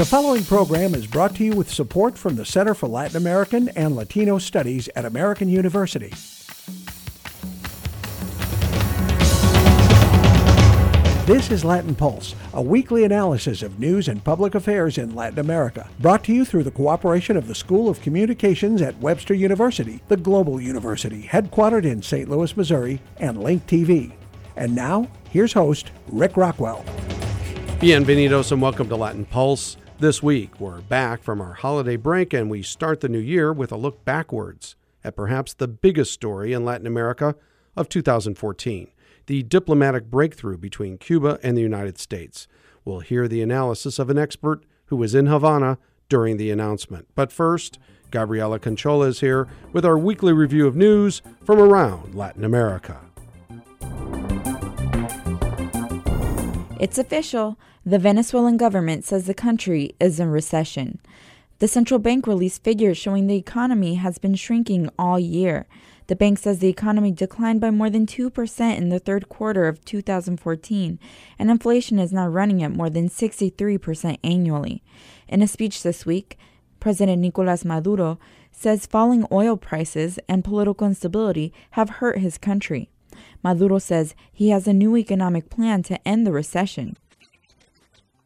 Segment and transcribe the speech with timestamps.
[0.00, 3.68] The following program is brought to you with support from the Center for Latin American
[3.76, 6.08] and Latino Studies at American University.
[11.26, 15.86] This is Latin Pulse, a weekly analysis of news and public affairs in Latin America,
[15.98, 20.16] brought to you through the cooperation of the School of Communications at Webster University, the
[20.16, 22.26] global university headquartered in St.
[22.26, 24.12] Louis, Missouri, and Link TV.
[24.56, 26.86] And now, here's host Rick Rockwell.
[27.80, 29.76] Bienvenidos and welcome to Latin Pulse.
[30.00, 33.70] This week, we're back from our holiday break and we start the new year with
[33.70, 37.36] a look backwards at perhaps the biggest story in Latin America
[37.76, 38.88] of 2014
[39.26, 42.48] the diplomatic breakthrough between Cuba and the United States.
[42.82, 45.76] We'll hear the analysis of an expert who was in Havana
[46.08, 47.06] during the announcement.
[47.14, 47.78] But first,
[48.10, 52.98] Gabriela Canchola is here with our weekly review of news from around Latin America.
[56.80, 57.58] It's official.
[57.90, 61.00] The Venezuelan government says the country is in recession.
[61.58, 65.66] The central bank released figures showing the economy has been shrinking all year.
[66.06, 69.84] The bank says the economy declined by more than 2% in the third quarter of
[69.84, 71.00] 2014,
[71.36, 74.84] and inflation is now running at more than 63% annually.
[75.26, 76.38] In a speech this week,
[76.78, 78.20] President Nicolas Maduro
[78.52, 82.88] says falling oil prices and political instability have hurt his country.
[83.42, 86.96] Maduro says he has a new economic plan to end the recession.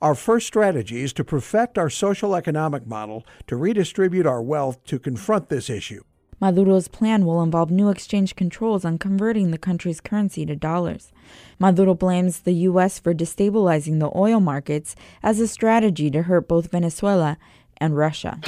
[0.04, 4.98] Our first strategy is to perfect our social economic model to redistribute our wealth to
[4.98, 6.04] confront this issue.
[6.38, 11.10] Maduro's plan will involve new exchange controls on converting the country's currency to dollars.
[11.58, 12.98] Maduro blames the U.S.
[12.98, 17.38] for destabilizing the oil markets as a strategy to hurt both Venezuela
[17.78, 18.38] and Russia.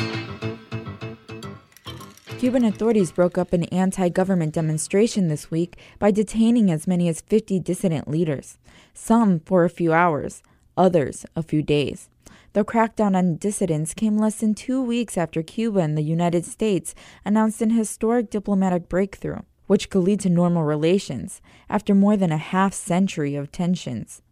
[2.38, 7.22] Cuban authorities broke up an anti government demonstration this week by detaining as many as
[7.22, 8.58] 50 dissident leaders,
[8.92, 10.42] some for a few hours,
[10.76, 12.08] others a few days.
[12.52, 16.94] The crackdown on dissidents came less than two weeks after Cuba and the United States
[17.24, 22.38] announced an historic diplomatic breakthrough, which could lead to normal relations after more than a
[22.38, 24.22] half century of tensions.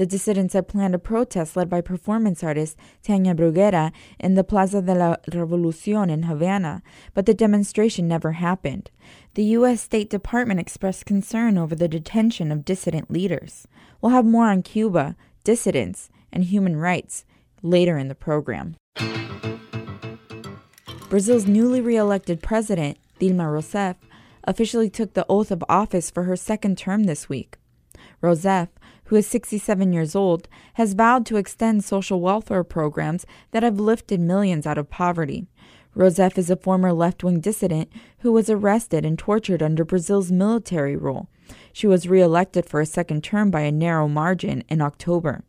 [0.00, 4.80] The dissidents had planned a protest led by performance artist Tania Bruguera in the Plaza
[4.80, 8.90] de la Revolucion in Havana, but the demonstration never happened.
[9.34, 9.82] The U.S.
[9.82, 13.68] State Department expressed concern over the detention of dissident leaders.
[14.00, 17.24] We'll have more on Cuba, dissidents, and human rights
[17.62, 18.76] later in the program.
[21.08, 23.96] Brazil's newly re-elected president, Dilma Rousseff,
[24.44, 27.56] officially took the oath of office for her second term this week.
[28.22, 28.68] Rousseff,
[29.04, 34.20] who is 67 years old, has vowed to extend social welfare programs that have lifted
[34.20, 35.48] millions out of poverty.
[36.00, 40.96] Rousseff is a former left wing dissident who was arrested and tortured under Brazil's military
[40.96, 41.28] rule.
[41.74, 45.44] She was re elected for a second term by a narrow margin in October.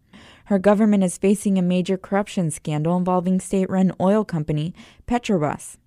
[0.46, 4.76] Her government is facing a major corruption scandal involving state run oil company
[5.08, 5.78] Petrobras.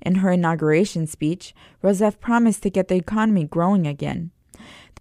[0.00, 4.30] In her inauguration speech, Rousseff promised to get the economy growing again.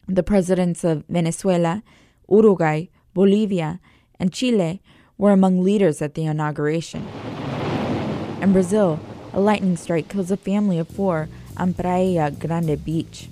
[0.09, 1.83] The presidents of Venezuela,
[2.29, 3.79] Uruguay, Bolivia,
[4.19, 4.81] and Chile
[5.17, 7.07] were among leaders at the inauguration.
[8.41, 9.01] In Brazil,
[9.33, 11.27] a lightning strike kills a family of four
[11.57, 13.27] on Praia Grande Beach.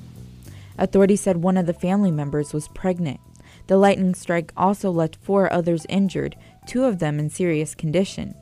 [0.77, 3.21] Authorities said one of the family members was pregnant.
[3.67, 6.35] The lightning strike also left four others injured,
[6.65, 8.35] two of them in serious condition.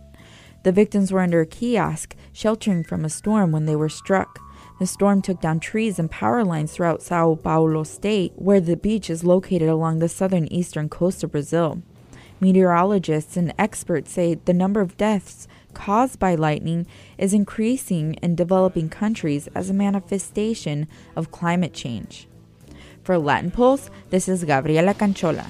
[0.64, 4.40] The victims were under a kiosk, sheltering from a storm when they were struck.
[4.80, 9.12] The storm took down trees and power lines throughout Sao Paulo state, where the beach
[9.12, 11.84] is located along the southern eastern coast of Brazil.
[12.40, 16.88] Meteorologists and experts say the number of deaths caused by lightning
[17.18, 22.28] is increasing in developing countries as a manifestation of climate change.
[23.04, 25.46] For Latin Pulse, this is Gabriela Canchola.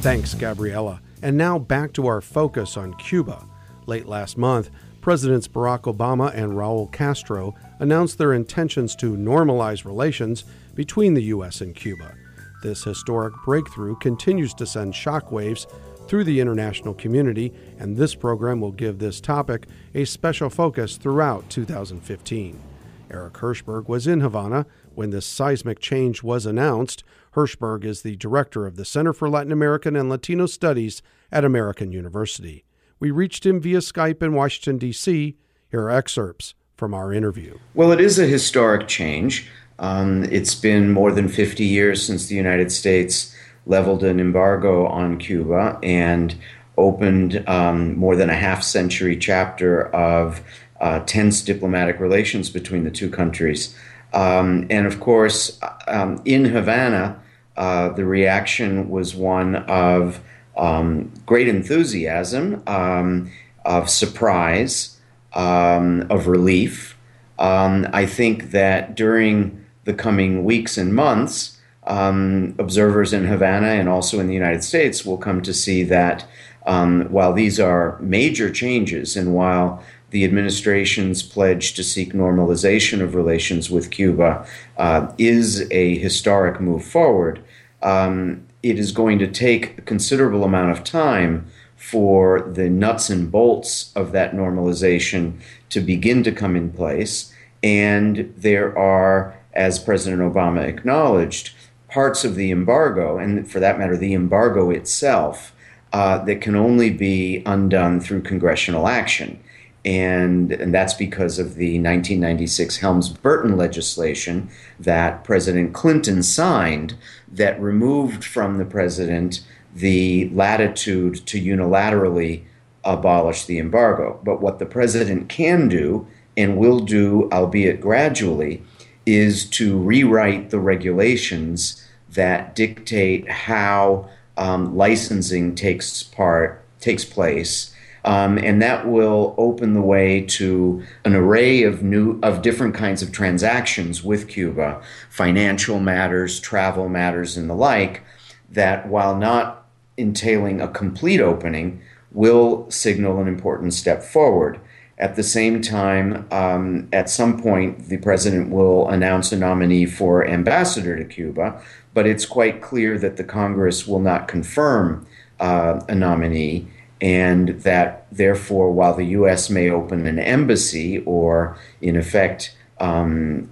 [0.00, 1.00] Thanks, Gabriela.
[1.22, 3.46] And now back to our focus on Cuba.
[3.86, 10.44] Late last month, Presidents Barack Obama and Raul Castro announced their intentions to normalize relations
[10.76, 11.60] between the U.S.
[11.60, 12.14] and Cuba.
[12.62, 15.66] This historic breakthrough continues to send shockwaves
[16.06, 21.50] through the international community, and this program will give this topic a special focus throughout
[21.50, 22.62] 2015.
[23.10, 27.02] Eric Hershberg was in Havana when this seismic change was announced.
[27.34, 31.90] Hershberg is the director of the Center for Latin American and Latino Studies at American
[31.90, 32.64] University.
[33.00, 35.36] We reached him via Skype in Washington, D.C.
[35.68, 37.58] Here are excerpts from our interview.
[37.74, 39.48] Well, it is a historic change.
[39.78, 43.34] Um, it's been more than 50 years since the United States
[43.66, 46.34] leveled an embargo on Cuba and
[46.76, 50.40] opened um, more than a half century chapter of
[50.80, 53.76] uh, tense diplomatic relations between the two countries.
[54.12, 57.20] Um, and of course, um, in Havana,
[57.56, 60.20] uh, the reaction was one of
[60.56, 63.30] um, great enthusiasm, um,
[63.64, 64.98] of surprise,
[65.32, 66.98] of relief.
[67.38, 74.20] I think that during the coming weeks and months, um, observers in Havana and also
[74.20, 76.24] in the United States will come to see that
[76.66, 83.14] um, while these are major changes and while the administration's pledge to seek normalization of
[83.14, 84.46] relations with Cuba
[84.76, 87.42] uh, is a historic move forward,
[87.82, 91.46] um, it is going to take a considerable amount of time
[91.76, 97.34] for the nuts and bolts of that normalization to begin to come in place.
[97.62, 101.52] And there are, as President Obama acknowledged,
[101.88, 105.54] parts of the embargo, and for that matter, the embargo itself,
[105.92, 109.38] uh, that can only be undone through congressional action.
[109.84, 116.94] And, and that's because of the 1996 Helms Burton legislation that President Clinton signed
[117.30, 119.40] that removed from the president
[119.74, 122.44] the latitude to unilaterally
[122.84, 124.20] abolish the embargo.
[124.22, 126.06] But what the president can do
[126.36, 128.62] and will do, albeit gradually,
[129.06, 138.38] is to rewrite the regulations that dictate how um, licensing takes part takes place, um,
[138.38, 143.12] and that will open the way to an array of new of different kinds of
[143.12, 148.02] transactions with Cuba, financial matters, travel matters, and the like.
[148.50, 149.66] That while not
[149.96, 154.60] entailing a complete opening, will signal an important step forward.
[155.02, 160.24] At the same time, um, at some point, the president will announce a nominee for
[160.24, 161.60] ambassador to Cuba,
[161.92, 165.04] but it's quite clear that the Congress will not confirm
[165.40, 166.68] uh, a nominee,
[167.00, 169.50] and that therefore, while the U.S.
[169.50, 173.50] may open an embassy or, in effect, um,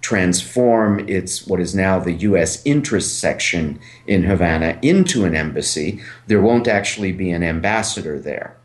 [0.00, 2.60] transform its what is now the U.S.
[2.64, 3.78] interest section
[4.08, 8.56] in Havana into an embassy, there won't actually be an ambassador there.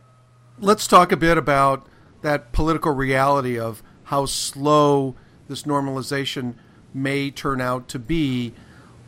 [0.58, 1.88] Let's talk a bit about
[2.24, 5.16] that political reality of how slow
[5.48, 6.56] this normalization
[6.94, 8.54] may turn out to be.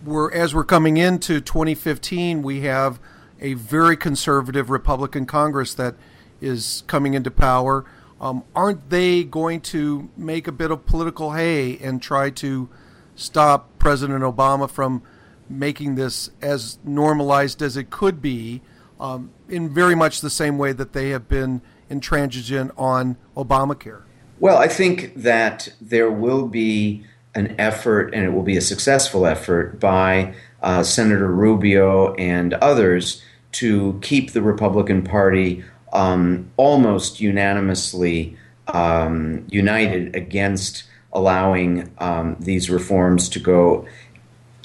[0.03, 2.99] We're, as we're coming into 2015, we have
[3.41, 5.95] a very conservative Republican Congress that
[6.39, 7.85] is coming into power.
[8.21, 12.69] Um, aren't they going to make a bit of political hay and try to
[13.15, 15.03] stop President Obama from
[15.49, 18.61] making this as normalized as it could be
[18.99, 24.01] um, in very much the same way that they have been intransigent on Obamacare?
[24.39, 29.25] Well, I think that there will be an effort, and it will be a successful
[29.25, 33.21] effort by uh, Senator Rubio and others
[33.53, 40.83] to keep the Republican Party um, almost unanimously um, united against
[41.13, 43.87] allowing um, these reforms to go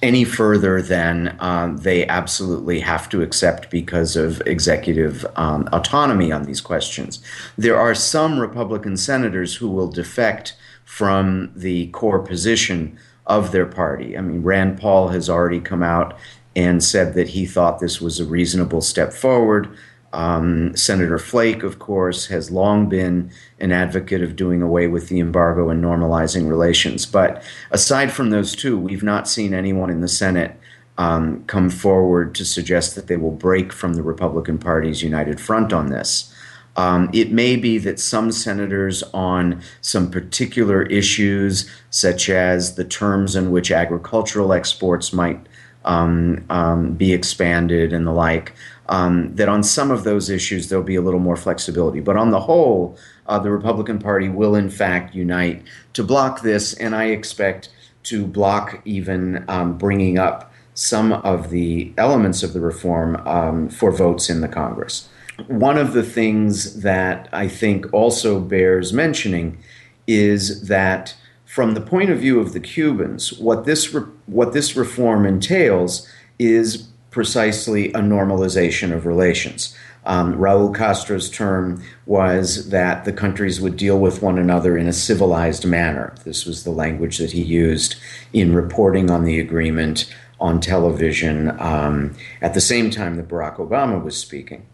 [0.02, 6.44] any further than um, they absolutely have to accept because of executive um, autonomy on
[6.44, 7.22] these questions.
[7.58, 14.16] There are some Republican senators who will defect from the core position of their party.
[14.16, 16.18] I mean, Rand Paul has already come out
[16.56, 19.68] and said that he thought this was a reasonable step forward.
[20.12, 23.30] Um, Senator Flake, of course, has long been
[23.60, 27.06] an advocate of doing away with the embargo and normalizing relations.
[27.06, 30.58] But aside from those two, we've not seen anyone in the Senate
[30.98, 35.72] um, come forward to suggest that they will break from the Republican Party's united front
[35.72, 36.34] on this.
[36.76, 43.34] Um, it may be that some senators on some particular issues, such as the terms
[43.34, 45.46] in which agricultural exports might
[45.84, 48.54] um, um, be expanded and the like,
[48.88, 52.00] um, that on some of those issues there'll be a little more flexibility.
[52.00, 56.74] But on the whole, uh, the Republican Party will in fact unite to block this,
[56.74, 57.70] and I expect
[58.04, 63.92] to block even um, bringing up some of the elements of the reform um, for
[63.92, 65.08] votes in the Congress.
[65.46, 69.58] One of the things that I think also bears mentioning
[70.06, 71.14] is that
[71.50, 76.08] from the point of view of the Cubans, what this re- what this reform entails
[76.38, 79.76] is precisely a normalization of relations.
[80.06, 84.92] Um, Raul Castro's term was that the countries would deal with one another in a
[84.92, 86.14] civilized manner.
[86.24, 87.96] This was the language that he used
[88.32, 94.02] in reporting on the agreement on television um, at the same time that Barack Obama
[94.02, 94.64] was speaking.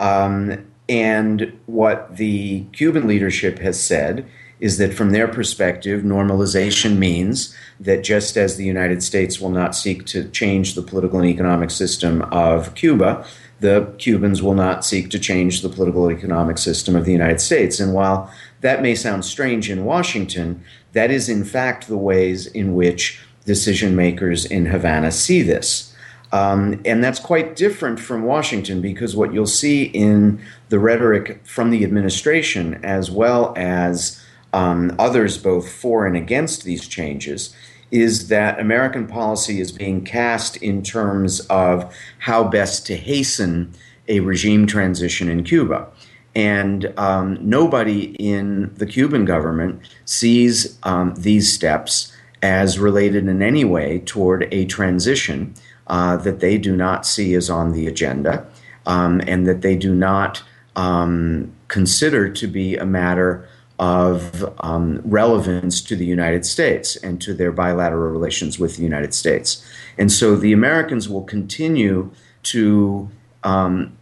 [0.00, 4.26] Um, and what the Cuban leadership has said
[4.62, 9.74] is that from their perspective, normalization means that just as the United States will not
[9.74, 13.26] seek to change the political and economic system of Cuba,
[13.58, 17.40] the Cubans will not seek to change the political and economic system of the United
[17.40, 17.80] States.
[17.80, 22.76] And while that may sound strange in Washington, that is in fact the ways in
[22.76, 25.92] which decision makers in Havana see this.
[26.30, 31.70] Um, and that's quite different from Washington because what you'll see in the rhetoric from
[31.70, 34.21] the administration, as well as
[34.52, 37.54] um, others both for and against these changes,
[37.90, 43.72] is that American policy is being cast in terms of how best to hasten
[44.08, 45.88] a regime transition in Cuba.
[46.34, 53.64] And um, nobody in the Cuban government sees um, these steps as related in any
[53.64, 55.54] way toward a transition
[55.86, 58.46] uh, that they do not see as on the agenda
[58.86, 60.42] um, and that they do not
[60.74, 63.46] um, consider to be a matter
[63.82, 69.12] of um, relevance to the United States and to their bilateral relations with the United
[69.12, 69.60] States.
[69.98, 72.12] And so the Americans will continue
[72.44, 73.10] to
[73.42, 73.98] um,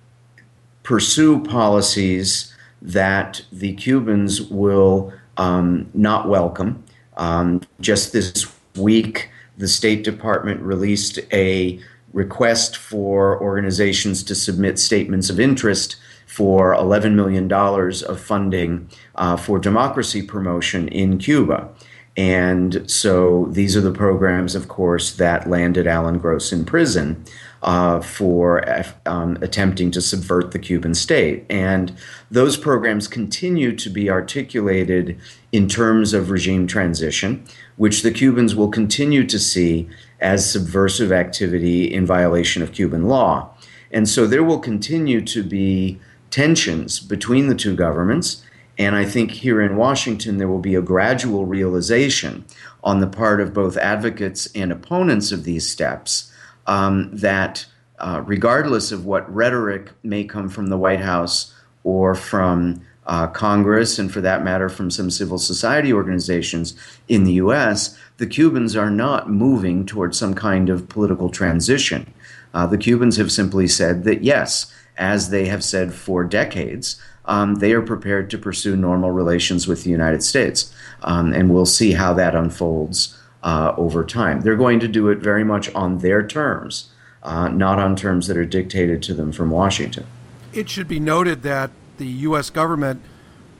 [0.83, 6.85] pursue policies that the Cubans will um, not welcome.
[7.17, 11.81] Um, just this week, the State Department released a
[12.13, 15.97] request for organizations to submit statements of interest
[16.31, 18.89] for $11 million of funding
[19.21, 21.69] uh, for democracy promotion in Cuba.
[22.17, 27.25] And so these are the programs, of course, that landed Alan Gross in prison
[27.63, 28.65] uh, for
[29.07, 31.45] um, attempting to subvert the Cuban state.
[31.49, 31.97] And
[32.31, 35.21] those programs continue to be articulated
[35.53, 37.45] in terms of regime transition,
[37.77, 39.89] which the Cubans will continue to see
[40.21, 43.51] as subversive activity in violation of Cuban law.
[43.93, 46.01] And so there will continue to be
[46.31, 48.45] tensions between the two governments.
[48.81, 52.47] And I think here in Washington, there will be a gradual realization
[52.83, 56.33] on the part of both advocates and opponents of these steps
[56.67, 57.67] um, that,
[57.99, 63.99] uh, regardless of what rhetoric may come from the White House or from uh, Congress,
[63.99, 66.75] and for that matter, from some civil society organizations
[67.07, 72.11] in the US, the Cubans are not moving towards some kind of political transition.
[72.55, 77.57] Uh, the Cubans have simply said that, yes, as they have said for decades, um,
[77.57, 80.75] they are prepared to pursue normal relations with the United States.
[81.03, 84.41] Um, and we'll see how that unfolds uh, over time.
[84.41, 86.91] They're going to do it very much on their terms,
[87.23, 90.07] uh, not on terms that are dictated to them from Washington.
[90.53, 92.51] It should be noted that the U.S.
[92.51, 93.03] government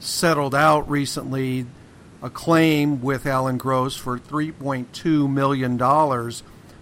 [0.01, 1.67] settled out recently
[2.23, 6.33] a claim with Alan Gross for $3.2 million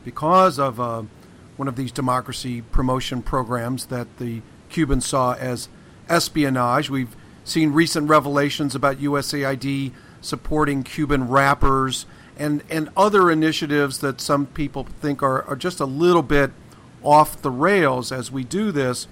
[0.04, 1.02] because of uh,
[1.56, 5.68] one of these democracy promotion programs that the Cubans saw as
[6.08, 6.90] espionage.
[6.90, 14.46] We've seen recent revelations about USAID supporting Cuban rappers and, and other initiatives that some
[14.46, 16.52] people think are, are just a little bit
[17.02, 19.06] off the rails as we do this.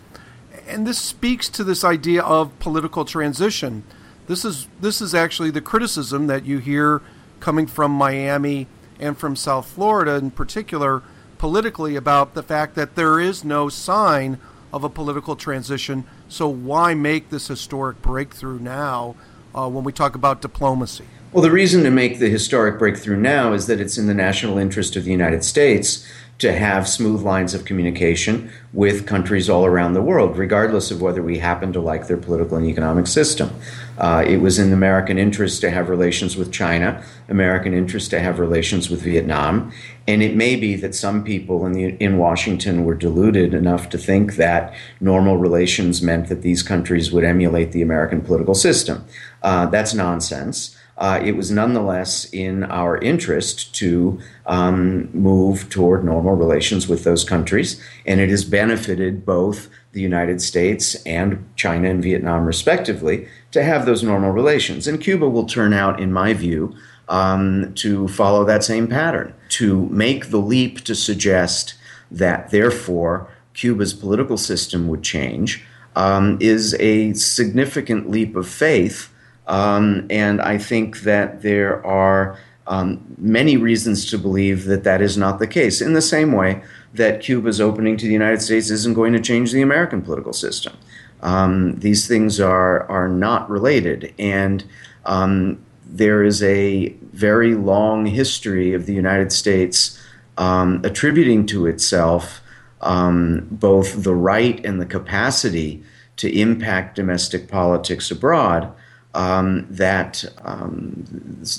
[0.66, 3.84] And this speaks to this idea of political transition.
[4.26, 7.00] This is this is actually the criticism that you hear
[7.38, 8.66] coming from Miami
[8.98, 11.02] and from South Florida in particular
[11.38, 14.38] politically about the fact that there is no sign
[14.72, 16.04] of a political transition.
[16.28, 19.16] So why make this historic breakthrough now
[19.54, 21.04] uh, when we talk about diplomacy?
[21.32, 24.58] Well, the reason to make the historic breakthrough now is that it's in the national
[24.58, 26.06] interest of the United States
[26.38, 31.22] to have smooth lines of communication with countries all around the world, regardless of whether
[31.22, 33.50] we happen to like their political and economic system.
[33.96, 38.38] Uh, it was in American interest to have relations with China, American interest to have
[38.38, 39.72] relations with Vietnam,
[40.06, 43.96] and it may be that some people in, the, in Washington were deluded enough to
[43.96, 49.06] think that normal relations meant that these countries would emulate the American political system.
[49.42, 56.34] Uh, that's nonsense uh, it was nonetheless in our interest to um, move toward normal
[56.34, 62.02] relations with those countries, and it has benefited both the United States and China and
[62.02, 64.86] Vietnam, respectively, to have those normal relations.
[64.86, 66.74] And Cuba will turn out, in my view,
[67.08, 71.74] um, to follow that same pattern, to make the leap to suggest
[72.10, 79.10] that, therefore, Cuba's political system would change um, is a significant leap of faith
[79.46, 85.16] um, and I think that there are um, many reasons to believe that that is
[85.16, 86.62] not the case, in the same way
[86.94, 90.76] that Cuba's opening to the United States isn't going to change the American political system.
[91.22, 94.14] Um, these things are, are not related.
[94.18, 94.64] And
[95.04, 100.02] um, there is a very long history of the United States
[100.36, 102.42] um, attributing to itself
[102.80, 105.82] um, both the right and the capacity
[106.16, 108.72] to impact domestic politics abroad
[109.16, 111.04] um, that um,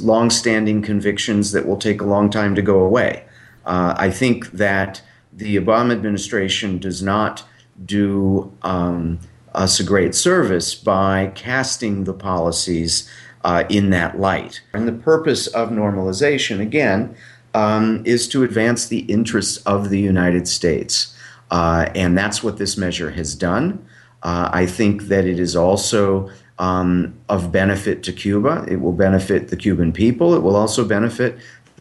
[0.01, 3.25] long-standing convictions that will take a long time to go away.
[3.65, 5.01] Uh, I think that
[5.33, 7.43] the Obama administration does not
[7.83, 9.19] do um,
[9.55, 13.09] us a great service by casting the policies
[13.43, 14.61] uh, in that light.
[14.73, 17.15] And the purpose of normalization, again,
[17.55, 21.15] um, is to advance the interests of the United States.
[21.49, 23.83] Uh, and that's what this measure has done.
[24.21, 28.65] Uh, I think that it is also um, of benefit to Cuba.
[28.67, 30.33] It will benefit the Cuban people.
[30.33, 31.37] It will also benefit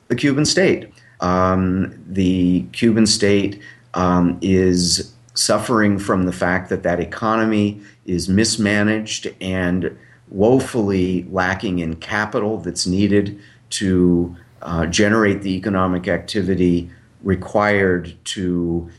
[0.08, 0.92] the Cuban state.
[1.20, 3.60] Um, the Cuban state
[3.94, 9.96] um, is suffering from the fact that that economy is mismanaged and
[10.28, 13.38] woefully lacking in capital that's needed
[13.70, 16.90] to uh, generate the economic activity
[17.22, 18.90] required to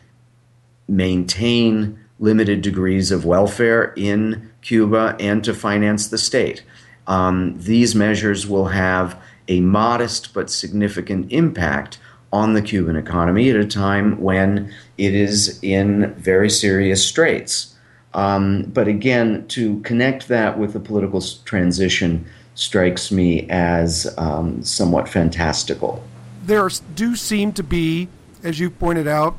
[0.88, 6.62] maintain limited degrees of welfare in Cuba and to finance the state.
[7.08, 12.00] Um, these measures will have a modest but significant impact
[12.34, 17.76] on the Cuban economy at a time when it is in very serious straits.
[18.14, 25.08] Um, but again, to connect that with the political transition strikes me as um, somewhat
[25.08, 26.04] fantastical.
[26.44, 28.10] There do seem to be,
[28.44, 29.38] as you pointed out,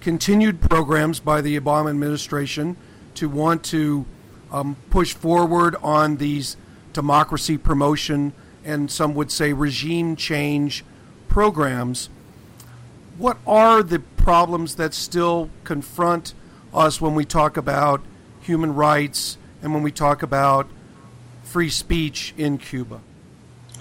[0.00, 2.76] continued programs by the Obama administration
[3.16, 4.06] to want to
[4.52, 6.56] um, push forward on these
[6.92, 8.32] democracy promotion
[8.64, 10.84] and some would say regime change
[11.28, 12.08] programs.
[13.18, 16.34] What are the problems that still confront
[16.72, 18.02] us when we talk about
[18.40, 20.68] human rights and when we talk about
[21.42, 23.00] free speech in Cuba?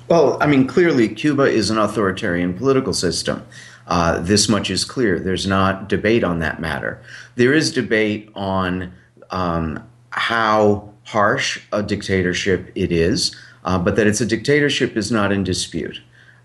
[0.07, 3.45] Well, I mean, clearly, Cuba is an authoritarian political system.
[3.87, 5.19] Uh, this much is clear.
[5.19, 7.01] There's not debate on that matter.
[7.35, 8.93] There is debate on
[9.29, 15.31] um, how harsh a dictatorship it is, uh, but that it's a dictatorship is not
[15.31, 15.99] in dispute.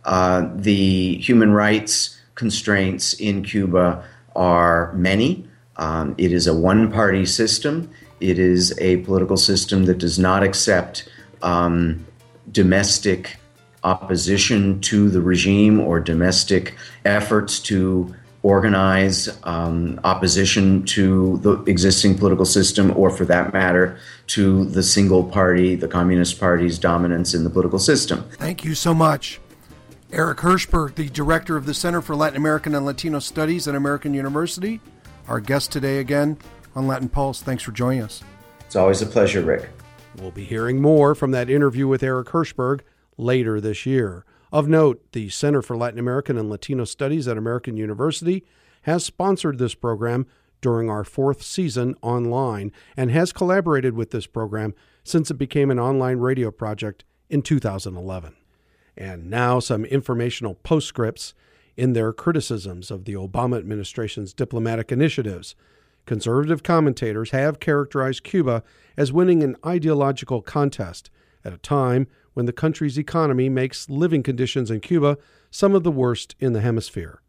[0.05, 4.05] Uh, the human rights constraints in Cuba
[4.35, 5.49] are many.
[5.77, 7.91] Um, it is a one party system.
[8.21, 11.09] It is a political system that does not accept
[11.43, 12.07] um,
[12.51, 13.39] domestic
[13.85, 18.15] opposition to the regime or domestic efforts to
[18.47, 23.99] organize um, opposition to the existing political system, or for that matter,
[24.29, 28.23] to the single party, the Communist Party's dominance in the political system.
[28.35, 29.41] Thank you so much.
[30.13, 34.15] Eric Hershberg, the director of the Center for Latin American and Latino Studies at American
[34.15, 34.81] University,
[35.27, 36.39] our guest today again
[36.77, 37.43] on Latin Pulse.
[37.43, 38.23] Thanks for joining us.
[38.61, 39.69] It's always a pleasure, Rick.
[40.19, 42.83] We'll be hearing more from that interview with Eric Hershberg
[43.19, 44.25] later this year.
[44.53, 48.45] Of note, the Center for Latin American and Latino Studies at American University
[48.83, 50.27] has sponsored this program
[50.61, 55.79] during our fourth season online and has collaborated with this program since it became an
[55.79, 58.35] online radio project in 2011.
[58.97, 61.35] And now, some informational postscripts
[61.77, 65.55] in their criticisms of the Obama administration's diplomatic initiatives.
[66.07, 68.63] Conservative commentators have characterized Cuba
[68.97, 71.11] as winning an ideological contest
[71.45, 75.17] at a time when the country's economy makes living conditions in Cuba
[75.51, 77.23] some of the worst in the hemisphere.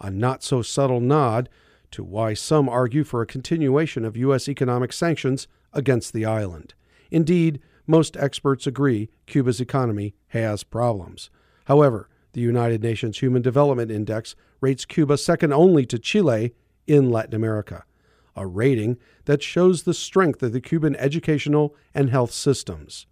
[0.00, 1.50] A not so subtle nod
[1.90, 4.48] to why some argue for a continuation of U.S.
[4.48, 6.72] economic sanctions against the island.
[7.10, 11.28] Indeed, most experts agree Cuba's economy has problems.
[11.66, 16.54] However, the United Nations Human Development Index rates Cuba second only to Chile
[16.86, 17.84] in Latin America
[18.36, 23.06] a rating that shows the strength of the Cuban educational and health systems.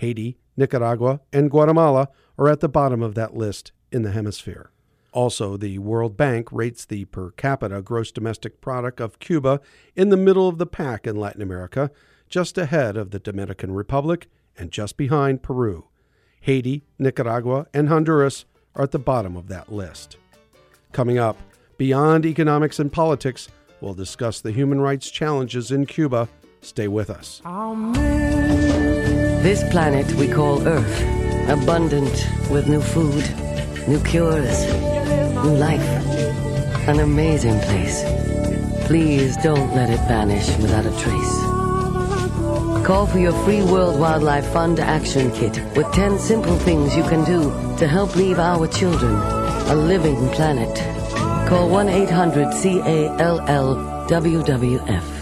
[0.00, 2.08] Haiti, Nicaragua, and Guatemala
[2.38, 4.70] are at the bottom of that list in the hemisphere.
[5.12, 9.60] Also, the World Bank rates the per capita gross domestic product of Cuba
[9.94, 11.90] in the middle of the pack in Latin America,
[12.30, 15.88] just ahead of the Dominican Republic and just behind Peru.
[16.40, 20.16] Haiti, Nicaragua, and Honduras are at the bottom of that list.
[20.92, 21.36] Coming up,
[21.76, 23.48] beyond economics and politics,
[23.80, 26.28] We'll discuss the human rights challenges in Cuba.
[26.62, 27.40] Stay with us.
[29.42, 31.00] This planet we call Earth,
[31.48, 33.24] abundant with new food,
[33.88, 34.66] new cures,
[35.44, 35.88] new life.
[36.88, 38.04] An amazing place.
[38.86, 41.50] Please don't let it vanish without a trace.
[42.86, 47.24] Call for your free World Wildlife Fund Action Kit with 10 simple things you can
[47.24, 49.14] do to help leave our children
[49.70, 50.76] a living planet.
[51.48, 55.19] Call 1 800 CALL WWF.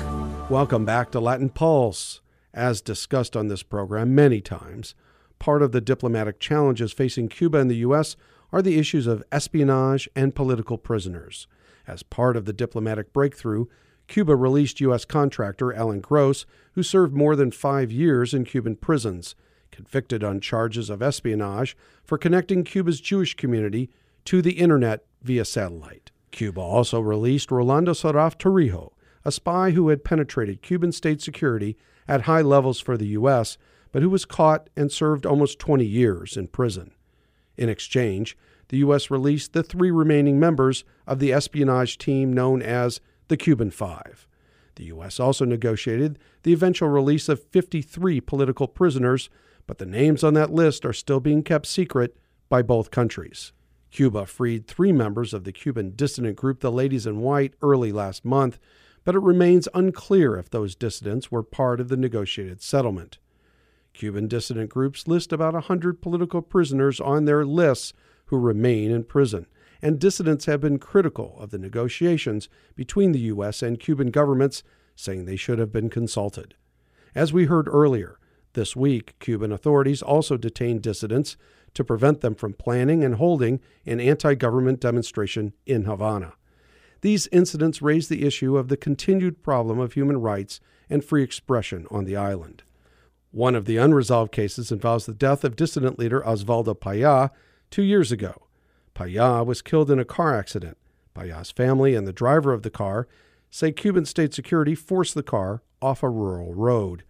[0.50, 2.22] Welcome back to Latin Pulse.
[2.54, 4.94] As discussed on this program many times,
[5.38, 8.16] part of the diplomatic challenges facing Cuba and the U.S.
[8.50, 11.48] are the issues of espionage and political prisoners.
[11.87, 13.66] As part of the diplomatic breakthrough,
[14.06, 15.04] Cuba released U.S.
[15.04, 19.34] contractor Alan Gross, who served more than five years in Cuban prisons,
[19.70, 23.90] convicted on charges of espionage for connecting Cuba's Jewish community
[24.24, 26.11] to the Internet via satellite.
[26.30, 31.76] Cuba also released Rolando Sarraff Trujillo, a spy who had penetrated Cuban state security
[32.07, 33.59] at high levels for the U.S.,
[33.92, 36.92] but who was caught and served almost 20 years in prison.
[37.57, 38.37] In exchange,
[38.68, 39.11] the U.S.
[39.11, 44.26] released the three remaining members of the espionage team known as the Cuban Five.
[44.76, 45.18] The U.S.
[45.18, 49.28] also negotiated the eventual release of 53 political prisoners,
[49.66, 52.16] but the names on that list are still being kept secret
[52.48, 53.52] by both countries.
[53.90, 58.24] Cuba freed three members of the Cuban dissident group, the Ladies in White, early last
[58.24, 58.59] month,
[59.09, 63.16] but it remains unclear if those dissidents were part of the negotiated settlement.
[63.94, 67.94] Cuban dissident groups list about 100 political prisoners on their lists
[68.27, 69.47] who remain in prison,
[69.81, 73.62] and dissidents have been critical of the negotiations between the U.S.
[73.62, 74.62] and Cuban governments,
[74.94, 76.55] saying they should have been consulted.
[77.14, 78.18] As we heard earlier,
[78.53, 81.38] this week, Cuban authorities also detained dissidents
[81.73, 86.35] to prevent them from planning and holding an anti government demonstration in Havana.
[87.00, 91.87] These incidents raise the issue of the continued problem of human rights and free expression
[91.90, 92.62] on the island.
[93.30, 97.30] One of the unresolved cases involves the death of dissident leader Osvaldo Paya
[97.70, 98.46] two years ago.
[98.94, 100.78] Paya was killed in a car accident.
[101.14, 103.06] Paya's family and the driver of the car
[103.50, 107.02] say Cuban state security forced the car off a rural road.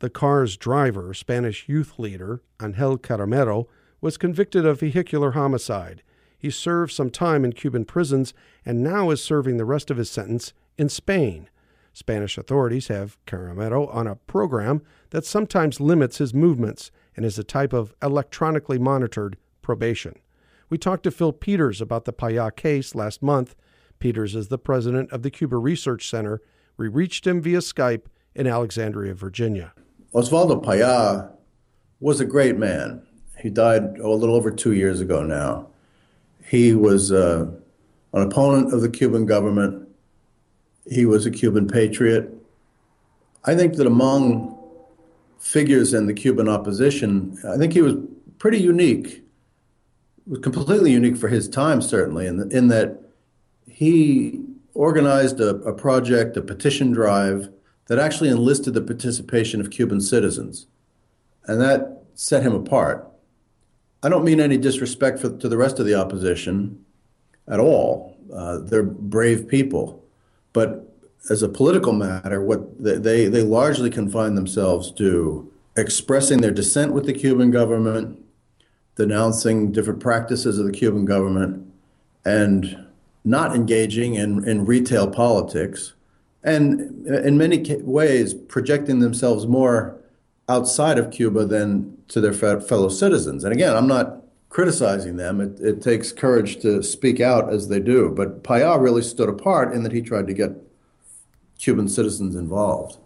[0.00, 3.66] The car's driver, Spanish youth leader Angel Carromero,
[4.00, 6.02] was convicted of vehicular homicide.
[6.42, 8.34] He served some time in Cuban prisons
[8.66, 11.48] and now is serving the rest of his sentence in Spain.
[11.92, 17.44] Spanish authorities have Carromero on a program that sometimes limits his movements and is a
[17.44, 20.16] type of electronically monitored probation.
[20.68, 23.54] We talked to Phil Peters about the Paya case last month.
[24.00, 26.40] Peters is the president of the Cuba Research Center.
[26.76, 29.74] We reached him via Skype in Alexandria, Virginia.
[30.12, 31.30] Osvaldo Paya
[32.00, 33.06] was a great man.
[33.38, 35.68] He died oh, a little over two years ago now.
[36.52, 37.46] He was uh,
[38.12, 39.88] an opponent of the Cuban government.
[40.86, 42.30] He was a Cuban patriot.
[43.46, 44.58] I think that among
[45.38, 47.94] figures in the Cuban opposition, I think he was
[48.38, 49.24] pretty unique.
[50.26, 53.00] Was completely unique for his time, certainly, in, the, in that
[53.66, 54.38] he
[54.74, 57.48] organized a, a project, a petition drive,
[57.86, 60.66] that actually enlisted the participation of Cuban citizens.
[61.46, 63.10] And that set him apart.
[64.02, 66.84] I don't mean any disrespect for, to the rest of the opposition
[67.48, 68.16] at all.
[68.32, 70.04] Uh, they're brave people.
[70.52, 70.92] But
[71.30, 77.06] as a political matter, what they, they largely confine themselves to expressing their dissent with
[77.06, 78.22] the Cuban government,
[78.96, 81.72] denouncing different practices of the Cuban government,
[82.24, 82.86] and
[83.24, 85.94] not engaging in, in retail politics,
[86.42, 90.01] and in many ways projecting themselves more
[90.48, 93.44] outside of Cuba than to their fellow citizens.
[93.44, 95.40] And again, I'm not criticizing them.
[95.40, 98.10] It, it takes courage to speak out as they do.
[98.10, 100.52] But Paya really stood apart in that he tried to get
[101.58, 102.98] Cuban citizens involved.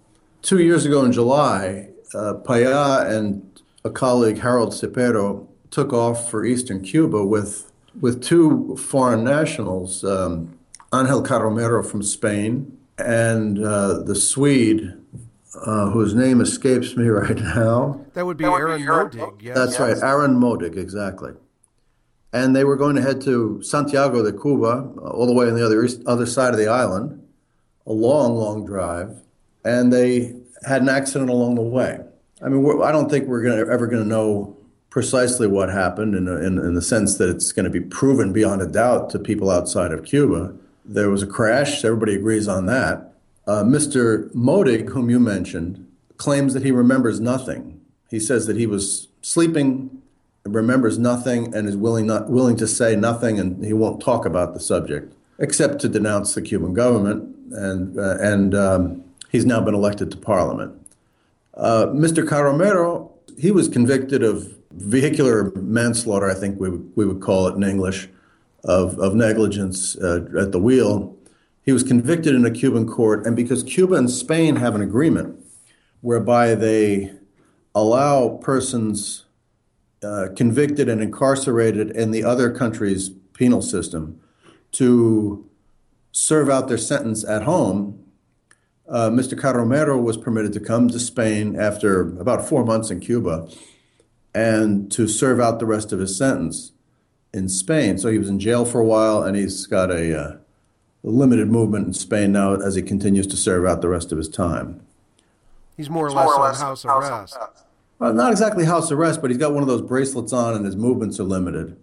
[0.42, 6.44] Two years ago in July, uh, Paya and a colleague, Harold Cepero, took off for
[6.44, 7.70] eastern Cuba with,
[8.01, 10.59] with two foreign nationals, um,
[10.94, 14.94] Angel Carromero from Spain and uh, the Swede
[15.55, 18.05] uh, whose name escapes me right now.
[18.15, 19.43] That would be that Aron Modig.
[19.43, 19.57] Yes.
[19.57, 21.33] That's right, Aron Modig, exactly.
[22.33, 25.55] And they were going to head to Santiago de Cuba, uh, all the way on
[25.55, 27.23] the other east, other side of the island,
[27.87, 29.21] a long, long drive,
[29.65, 30.35] and they
[30.67, 31.99] had an accident along the way.
[32.43, 34.57] I mean, I don't think we're gonna, ever going to know
[34.91, 38.61] precisely what happened in, in, in the sense that it's going to be proven beyond
[38.63, 40.55] a doubt to people outside of Cuba.
[40.85, 43.16] There was a crash, everybody agrees on that
[43.47, 44.33] Mr.
[44.35, 47.81] Modig, whom you mentioned, claims that he remembers nothing.
[48.11, 50.03] He says that he was sleeping,
[50.45, 54.55] remembers nothing, and is willing not willing to say nothing, and he won't talk about
[54.55, 57.35] the subject except to denounce the Cuban government.
[57.53, 60.73] And uh, and um, he's now been elected to parliament.
[61.55, 62.27] Uh, Mr.
[62.27, 67.55] Carromero, he was convicted of vehicular manslaughter, I think we would, we would call it
[67.55, 68.09] in English,
[68.65, 71.17] of, of negligence uh, at the wheel
[71.67, 75.45] he was convicted in a Cuban court, and because Cuba and Spain have an agreement
[76.01, 77.13] whereby they
[77.75, 79.25] allow persons
[80.03, 84.21] uh, convicted and incarcerated in the other country's penal system
[84.71, 85.45] to
[86.13, 88.01] serve out their sentence at home,
[88.89, 89.37] uh, Mr.
[89.37, 93.49] Carromero was permitted to come to Spain after about four months in Cuba
[94.33, 96.71] and to serve out the rest of his sentence
[97.35, 97.99] in Spain.
[97.99, 100.37] So he was in jail for a while, and he's got a uh,
[101.11, 104.29] limited movement in Spain now as he continues to serve out the rest of his
[104.29, 104.81] time.
[105.77, 107.37] He's more or less more or less on house, house arrest.
[107.37, 107.64] arrest.
[107.99, 110.77] Well, not exactly house arrest, but he's got one of those bracelets on and his
[110.77, 111.77] movements are limited.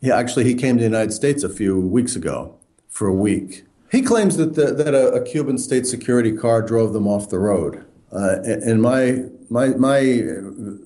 [0.00, 2.54] He actually he came to the United States a few weeks ago
[2.88, 3.64] for a week.
[3.90, 7.38] He claims that the, that a, a, Cuban state security car drove them off the
[7.38, 7.84] road.
[8.12, 10.22] Uh, and my my my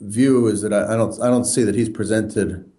[0.00, 2.70] view is that I, I don't I don't see that he's presented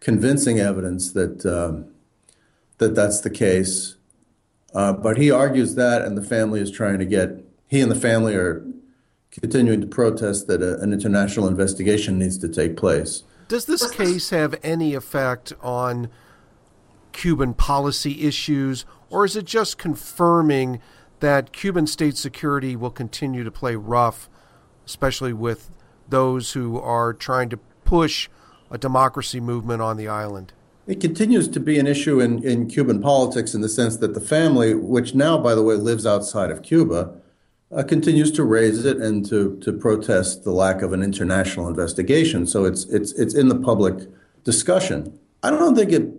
[0.00, 1.86] convincing evidence that um,
[2.78, 3.93] that that's the case.
[4.74, 7.44] Uh, but he argues that, and the family is trying to get.
[7.68, 8.64] He and the family are
[9.30, 13.22] continuing to protest that a, an international investigation needs to take place.
[13.48, 16.08] Does this case have any effect on
[17.12, 20.80] Cuban policy issues, or is it just confirming
[21.20, 24.28] that Cuban state security will continue to play rough,
[24.84, 25.70] especially with
[26.08, 28.28] those who are trying to push
[28.70, 30.52] a democracy movement on the island?
[30.86, 34.20] It continues to be an issue in, in Cuban politics in the sense that the
[34.20, 37.14] family, which now, by the way, lives outside of Cuba,
[37.74, 42.46] uh, continues to raise it and to, to protest the lack of an international investigation.
[42.46, 44.08] So it's, it's, it's in the public
[44.44, 45.18] discussion.
[45.42, 46.12] I don't think it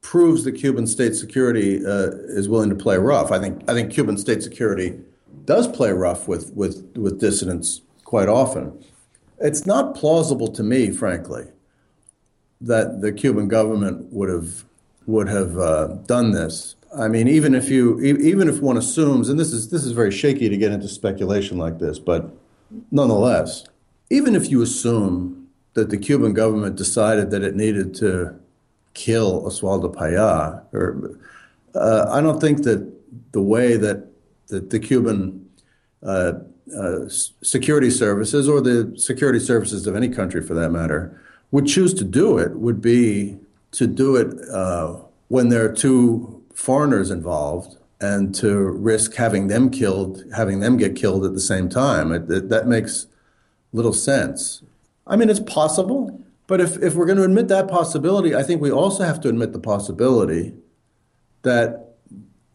[0.00, 3.30] proves that Cuban state security uh, is willing to play rough.
[3.30, 4.98] I think, I think Cuban state security
[5.44, 8.84] does play rough with, with, with dissidents quite often.
[9.38, 11.46] It's not plausible to me, frankly,
[12.60, 14.64] that the Cuban government would have
[15.06, 16.74] would have uh, done this.
[16.96, 20.10] I mean, even if you even if one assumes, and this is this is very
[20.10, 22.30] shaky to get into speculation like this, but
[22.90, 23.64] nonetheless,
[24.10, 28.38] even if you assume that the Cuban government decided that it needed to
[28.94, 31.18] kill Osvaldo Paya, or
[31.74, 32.90] uh, I don't think that
[33.32, 34.06] the way that
[34.48, 35.46] that the Cuban
[36.02, 36.32] uh,
[36.76, 41.94] uh, security services or the security services of any country for that matter would choose
[41.94, 43.38] to do it would be
[43.72, 44.96] to do it uh,
[45.28, 50.94] when there are two foreigners involved and to risk having them killed, having them get
[50.94, 52.12] killed at the same time.
[52.12, 53.06] It, it, that makes
[53.72, 54.62] little sense.
[55.06, 58.60] I mean, it's possible, but if, if we're going to admit that possibility, I think
[58.60, 60.54] we also have to admit the possibility
[61.42, 61.96] that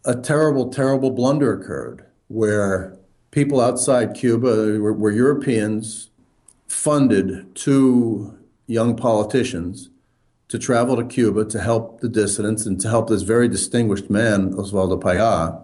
[0.06, 2.98] a terrible, terrible blunder occurred where
[3.32, 6.10] people outside Cuba, were, were Europeans,
[6.68, 9.89] funded two young politicians
[10.47, 14.54] to travel to Cuba to help the dissidents and to help this very distinguished man,
[14.54, 15.62] Osvaldo Paya,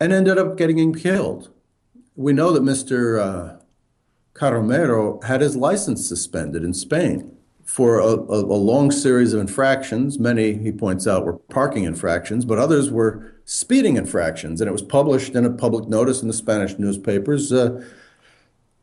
[0.00, 1.50] and ended up getting him killed.
[2.14, 3.20] We know that Mr.
[3.20, 3.56] Uh,
[4.34, 10.18] Carromero had his license suspended in Spain for a, a, a, long series of infractions.
[10.18, 14.60] Many, he points out, were parking infractions, but others were speeding infractions.
[14.60, 17.84] And it was published in a public notice in the Spanish newspapers, uh,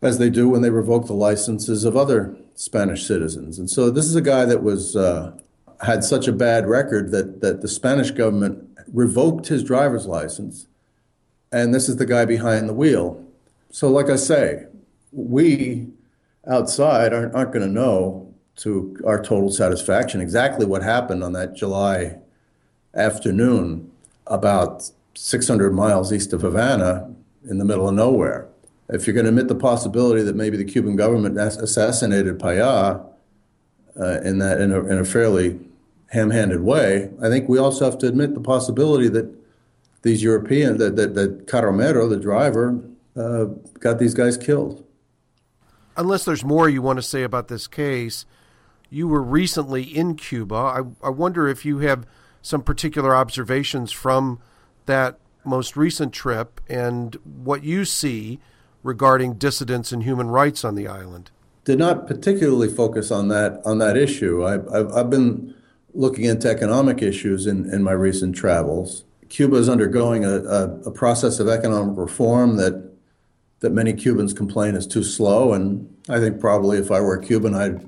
[0.02, 3.60] as they do when they revoke the licenses of other Spanish citizens.
[3.60, 5.38] And so this is a guy that was uh,
[5.82, 10.68] had such a bad record that that the Spanish government revoked his driver's license,
[11.52, 13.24] and this is the guy behind the wheel.
[13.72, 14.68] So, like I say,
[15.12, 15.88] we
[16.48, 21.56] outside aren't, aren't going to know to our total satisfaction exactly what happened on that
[21.56, 22.18] July
[22.94, 23.92] afternoon
[24.28, 27.14] about 600 miles east of Havana
[27.50, 28.48] in the middle of nowhere
[28.90, 33.06] if you're going to admit the possibility that maybe the Cuban government assassinated Paya
[34.00, 35.60] uh, in that in a, in a fairly
[36.08, 39.34] ham-handed way, I think we also have to admit the possibility that
[40.04, 42.80] these European that that, that Carromero, the driver,
[43.16, 43.46] uh,
[43.80, 44.84] got these guys killed.
[45.98, 48.26] Unless there's more you want to say about this case,
[48.90, 50.56] you were recently in Cuba.
[50.56, 52.06] I, I wonder if you have
[52.42, 54.40] some particular observations from
[54.86, 58.40] that most recent trip and what you see
[58.86, 61.32] regarding dissidents and human rights on the island?
[61.66, 64.46] Did not particularly focus on that on that issue.
[64.46, 65.56] I've, I've, I've been
[65.96, 69.04] looking into economic issues in, in my recent travels.
[69.30, 72.92] Cuba is undergoing a, a, a process of economic reform that
[73.62, 77.26] that many Cubans complain is too slow, and I think probably if I were a
[77.26, 77.80] Cuban, I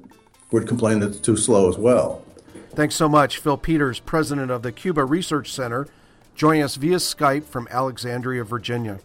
[0.51, 2.25] would complain that it's too slow as well.
[2.71, 5.88] Thanks so much, Phil Peters, president of the Cuba Research Center,
[6.33, 8.99] joining us via Skype from Alexandria, Virginia.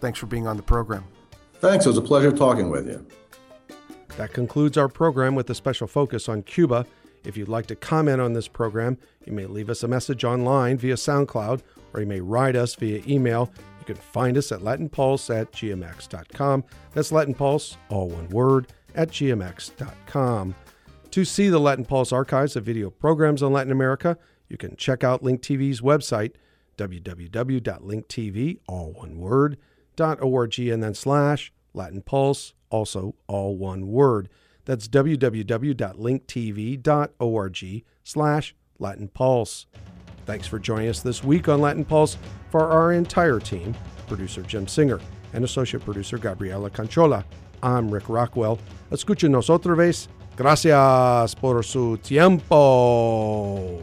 [0.00, 1.04] Thanks for being on the program.
[1.64, 1.86] Thanks.
[1.86, 3.06] It was a pleasure talking with you.
[4.18, 6.84] That concludes our program with a special focus on Cuba.
[7.24, 10.76] If you'd like to comment on this program, you may leave us a message online
[10.76, 11.62] via SoundCloud
[11.94, 13.50] or you may write us via email.
[13.78, 16.64] You can find us at latinpulse at gmx.com.
[16.92, 20.54] That's Latin Pulse, all one word, at gmx.com.
[21.12, 24.18] To see the Latin Pulse archives of video programs on Latin America,
[24.50, 26.32] you can check out Link TV's website,
[26.76, 29.56] www.linktv, all one word,
[30.00, 34.28] org and then slash Latin Pulse, also all one word.
[34.64, 39.66] That's www.linktv.org slash Latin Pulse.
[40.24, 42.16] Thanks for joining us this week on Latin Pulse
[42.50, 43.74] for our entire team,
[44.06, 45.00] producer Jim Singer
[45.34, 47.24] and associate producer Gabriela Canchola.
[47.62, 48.58] I'm Rick Rockwell.
[48.90, 50.08] Escúchenos otra vez.
[50.36, 53.82] Gracias por su tiempo.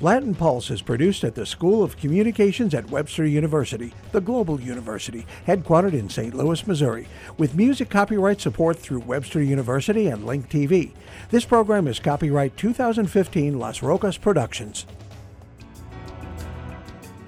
[0.00, 5.26] Latin Pulse is produced at the School of Communications at Webster University, the global university,
[5.44, 6.32] headquartered in St.
[6.34, 10.92] Louis, Missouri, with music copyright support through Webster University and Link TV.
[11.30, 14.86] This program is copyright 2015 Las Rocas Productions.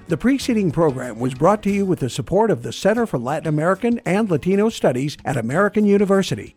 [0.07, 3.49] The preceding program was brought to you with the support of the Center for Latin
[3.49, 6.55] American and Latino Studies at American University.